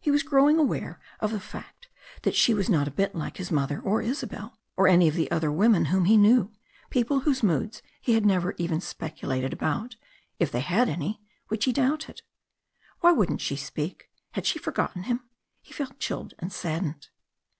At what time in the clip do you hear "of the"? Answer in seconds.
1.20-1.38, 5.06-5.30